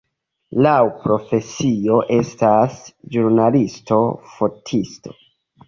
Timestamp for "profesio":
1.03-1.99